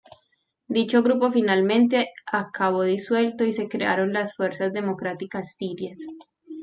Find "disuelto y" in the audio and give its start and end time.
2.81-3.53